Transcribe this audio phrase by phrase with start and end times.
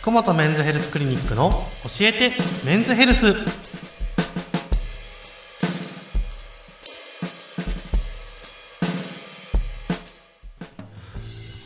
[0.00, 2.32] 福本メンズヘルスクリニックの教えて
[2.64, 3.34] メンズヘルス。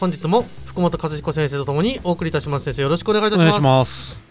[0.00, 2.64] 本日も福本和彦先生とともにお送りいたします。
[2.64, 3.60] 先生よろしくお願いいたします。
[3.60, 4.24] ます。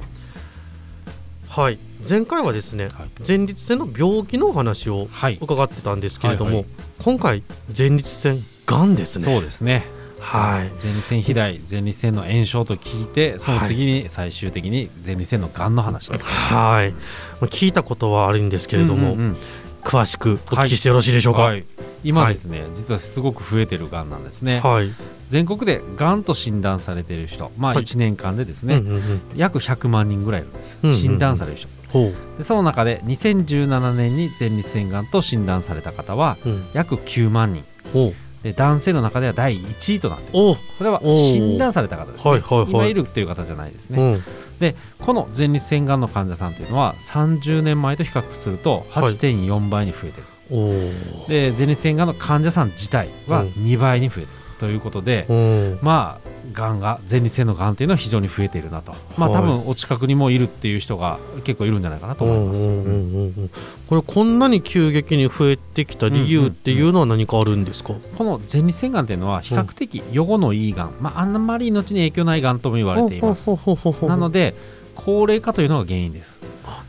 [1.48, 1.78] はい。
[2.08, 3.10] 前回はですね、はい。
[3.26, 5.38] 前立腺の病気のお話をはい。
[5.40, 6.66] 伺ってたんですけれども、はいはい。
[7.04, 7.44] 今回
[7.78, 9.26] 前立腺がんですね。
[9.26, 10.01] そうですね。
[10.22, 10.70] はい。
[10.82, 16.26] 前立腺肥大、前立腺の炎症と聞いて、その次に最終的に前立腺の癌の話です。
[16.26, 16.92] はい。
[16.92, 16.98] ま
[17.42, 19.38] あ聞いたことはあるんですけれども、うんうんうん。
[19.84, 21.42] 詳しくお聞きしてよろしいでしょうか？
[21.42, 21.66] はい。
[22.04, 24.60] 今ですね、実はすごく増えてる癌なんですね。
[24.60, 24.94] はい、
[25.28, 27.84] 全国で癌と診断されている人、まあはい。
[27.84, 29.22] 1年間でですね、うんうんうん。
[29.36, 30.78] 約100万人ぐらいいるんです。
[30.84, 31.02] うんうんうん。
[31.02, 31.68] 診断される人。
[31.90, 36.38] ほでその中で2017年に前立腺がんと診断された方は
[36.74, 37.64] 約9万人。
[38.42, 42.70] ほで男性の中では第1位となってこれは診断された方ですね、はいはいはい。
[42.72, 44.24] 今いるっていう方じゃないですね、うん。
[44.60, 49.14] でこの前立腺がんの患者さんというのは30年前と比較するとはい。
[49.14, 53.48] 8.4倍に増えてる、おーで前立腺がんの患者さん自体はうん。
[53.50, 54.28] 2倍に増えてる
[54.62, 55.80] ということで、うん。
[55.82, 59.42] まあがんが前立腺のがんというのは非常に増えているなと、まあはい。
[59.42, 63.50] 多分お近くにもいるっていう人が結構いるんじゃないかなと思います、うんうんうんうんうん。
[63.88, 73.50] これこんなに急激に増えてきた理由っていうのは何かあるんですか、この前立腺がんというのは比較的予後のいいがん、まあ、あんまり命に影響ないがんとも言われています。
[74.06, 74.54] なので
[74.94, 76.40] 高齢化というのが原因です。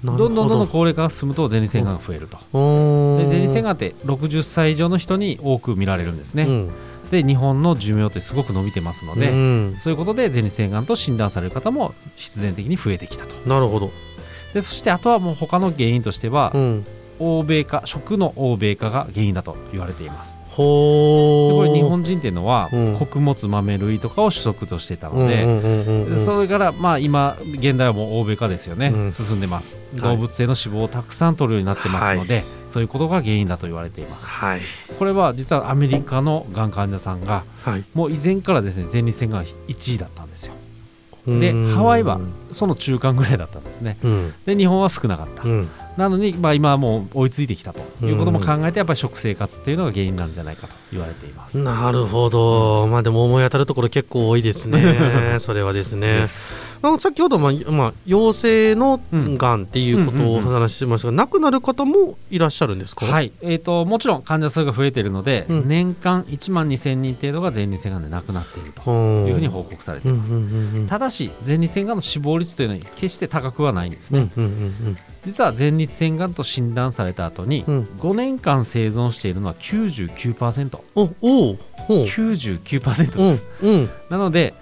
[0.04, 0.12] ど。
[0.12, 2.36] んどんどんどん高齢化が進むと前立腺がんが増えると。
[2.52, 6.70] 前立腺がんって60歳以上の人に多く見られるんですね、うん
[7.12, 9.76] で日本の寿命ってすごく伸びてますので、うん。
[9.80, 13.34] そういうことで前立腺がんと診断される方も必然的に増えてきたと。
[13.46, 13.90] なるほど、
[14.54, 16.86] でそしてあとはもう他の原因としては、うん、
[17.18, 20.38] 欧米化食の欧米化が原因だと言われています。
[20.52, 22.96] ほこれ日本人っていうのは、うん。
[22.98, 29.12] 穀物豆類とかを主食としていたので、それからまあ今現代はもう欧米化ですよね、うん。
[29.12, 29.76] 進んでます。
[29.98, 30.16] はい。
[30.16, 34.24] 動物性の脂肪をたくさん取るようになってますので、そういうことが原因だと言われています。
[34.24, 34.60] はい。
[34.98, 37.84] これは実はアメリカのがん患者さんがはい。
[37.92, 40.54] もう以前からですね前立腺がん1位だったんですよ。
[41.26, 42.18] でハワイは
[42.50, 43.98] その中間ぐらいだったんですね。
[44.02, 44.34] うん。
[44.46, 45.70] で日本は少なかった、うん。
[45.98, 56.20] なのに、まあ、今はもう追いついてきたということも考えてやっぱり食生活っていうのが原因なんじゃないかと言われています、なるほど、まあでも思い当たるところ結構多いですね、 それはですね。
[56.20, 56.26] で。
[56.26, 56.52] す。
[56.52, 65.68] まあ、先ほど、まあまあ、陽性のがんっていうことをお話ししましたが、亡くなる方もいらっしゃるんですか、はい、えー、ともちろん患者数が増えているので、うん。
[65.68, 74.30] 年間1万2000人程度が前立腺がんで亡くなっているとというふうに報告されています、ただし前立腺がんの死亡率というのは決して高くはないんですね、
[75.24, 77.82] 実は前立腺がんと診断された後に、うん。
[77.98, 82.04] 5年間生存しているのは 99%99% おおうほう。
[82.06, 83.90] 99%うんうん。
[84.10, 84.54] なので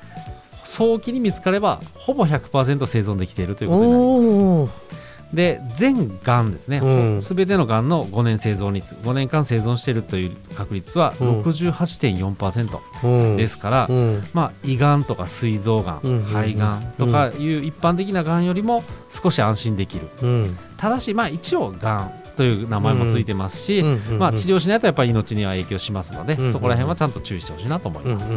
[0.71, 5.11] 早期に見つかればほぼ100%生存できているということになります。
[5.35, 6.89] で全がんですね、う
[7.19, 7.23] ん。
[7.23, 11.43] すべてのがんの5年生存率5年間生存しているという確率はうん。
[11.43, 13.37] 68.4%うん。
[13.37, 14.23] ですから、うん。
[14.33, 20.09] まあ、胃がんとか膵臓がん、うん肺がんとかいう一般的ながんよりも少し安心できる。
[20.23, 20.59] うん。
[20.77, 28.33] ただし、まあ、一応がんという名前もついてますし、うんうんまあ、治療しないとやっぱり命には影響しますので、うんそこら辺はちゃんと注意してほしいなと思います。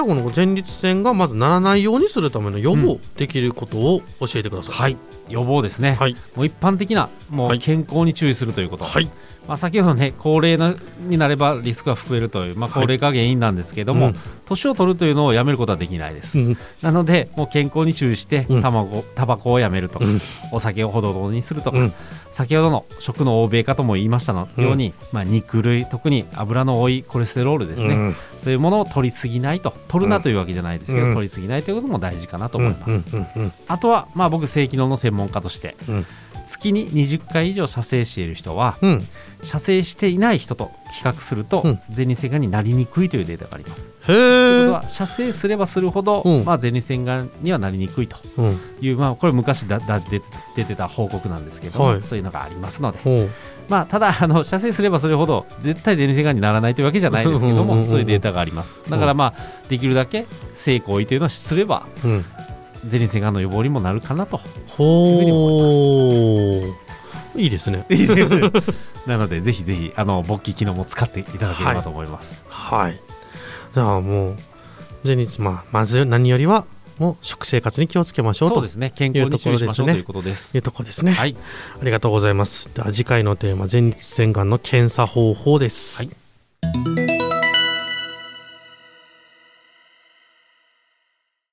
[0.00, 4.74] うんうんうんうんじゃあこの前立腺がまずならないようにするための予防できることを教えてください。
[4.74, 4.96] はい。
[5.28, 6.16] 予防ですね、はい。
[6.34, 7.58] もう一般的なもはい。
[7.58, 9.10] う健康に注意するということ、はい。
[9.46, 14.14] まあ、先ほどね高齢なになればリスクが増えるという、まあ、高齢化が原因なんですけども、うん。
[14.46, 16.56] 年を取るというのをやめることはできないです、うん。
[16.80, 18.62] なのでもう健康に注意して、うん。
[18.62, 20.20] 卵タバコをやめるとか、うん。
[20.52, 21.92] お酒をほどほどにするとか、うん。
[22.32, 29.72] 先ほどの食の欧米化とも言いましたのうんように、まあ、肉類特に油の多いコレステロールですね、うんそういうものを取りすぎないと。
[29.88, 31.14] 取るなというわけじゃないですけど、うん。
[31.14, 33.02] 取りすぎないということも大事かなと思います、
[33.68, 36.06] あとは、まあ、僕性機能の専門家として、うん
[36.42, 39.06] 月に20回以上射精している人はうん。
[39.42, 41.80] 射精していない人と比較すると、うん。
[41.94, 43.88] 前立腺がんになりにくいというデータがあります。
[44.02, 46.44] へというえことは射精すればするほど、うん。
[46.44, 48.16] まあ、前立腺がんにはなりにくいと。
[48.36, 48.60] うん。
[48.80, 50.22] いう、まあ、これ昔だだ出
[50.56, 52.02] 出てた報告なんですけども、はい。
[52.02, 53.28] そういうのがありますので、
[53.68, 58.74] まあ、ただあの射精すればするほど絶対前立腺がんにならないというわけじゃないですけどもそういうデータがあります。
[58.90, 61.86] だからまあできるだけ性行為というのをすれば
[62.84, 64.40] うん前立腺がんの予防にもなるかなと。
[64.68, 66.62] ほ
[67.34, 67.86] ういいですね。
[69.06, 73.00] なのでぜひぜひあの勃起機能も使っていただければと思います、はい。
[73.74, 74.36] じゃあもう
[75.04, 76.66] 前日まあまず何よりは
[76.98, 78.92] もう食生活に気をつけましょうとそうですね。
[78.94, 79.94] 健康に注意しましょうところです。
[79.94, 81.36] ねということですいうところですね、はい。
[81.80, 82.68] ありがとうございます。
[82.74, 86.21] では次回のテーマ前立腺がんの検査方法です、はい